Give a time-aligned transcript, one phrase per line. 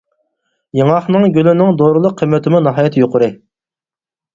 [0.79, 3.33] ياڭاقنىڭ گۈلىنىڭ دورىلىق قىممىتىمۇ ناھايىتى يۇقىرى.